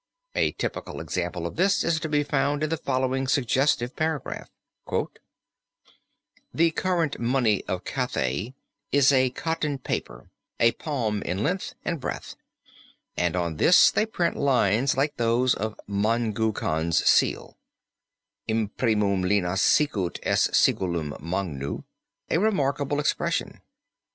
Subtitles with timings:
[0.33, 4.49] A typical example of this is to be found in the following suggestive paragraph:
[6.55, 8.55] "The current money of Cathay
[8.91, 12.35] is of cotton paper, a palm in length and breath,
[13.15, 17.59] and on this they print lines like those of Mangu Khan's seal:
[18.49, 21.83] 'imprimunt lineas sicut est sigillum Mangu'"
[22.31, 23.61] a remarkable expression.